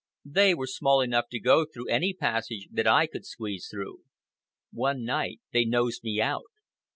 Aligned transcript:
They 0.25 0.55
were 0.55 0.65
small 0.65 1.01
enough 1.01 1.25
to 1.29 1.39
go 1.39 1.63
through 1.63 1.89
any 1.89 2.11
passage 2.11 2.67
that 2.71 2.87
I 2.87 3.05
could 3.05 3.23
squeeze 3.23 3.67
through. 3.69 3.99
One 4.73 5.03
night 5.03 5.41
they 5.53 5.63
nosed 5.63 6.03
me 6.03 6.19
out. 6.19 6.45